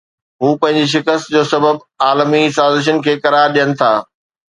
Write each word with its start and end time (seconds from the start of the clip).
هو 0.41 0.47
پنهنجي 0.61 0.87
شڪست 0.93 1.25
جو 1.35 1.43
سبب 1.53 1.85
عالمي 2.09 2.43
سازشن 2.59 3.01
کي 3.07 3.13
قرار 3.25 3.57
ڏين 3.59 3.79
ٿا 3.81 3.93